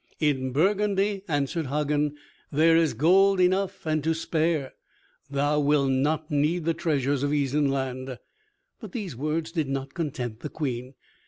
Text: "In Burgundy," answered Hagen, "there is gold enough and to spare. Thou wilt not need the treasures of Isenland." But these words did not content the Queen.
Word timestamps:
"In 0.19 0.51
Burgundy," 0.51 1.21
answered 1.27 1.67
Hagen, 1.67 2.15
"there 2.51 2.75
is 2.75 2.95
gold 2.95 3.39
enough 3.39 3.85
and 3.85 4.03
to 4.03 4.15
spare. 4.15 4.73
Thou 5.29 5.59
wilt 5.59 5.91
not 5.91 6.31
need 6.31 6.65
the 6.65 6.73
treasures 6.73 7.21
of 7.21 7.29
Isenland." 7.31 8.17
But 8.79 8.93
these 8.93 9.15
words 9.15 9.51
did 9.51 9.69
not 9.69 9.93
content 9.93 10.39
the 10.39 10.49
Queen. 10.49 10.95